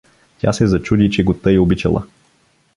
Тя 0.39 0.53
се 0.53 0.67
зачуди, 0.67 1.09
че 1.11 1.23
го 1.23 1.33
тъй 1.33 1.57
обичала! 1.57 2.05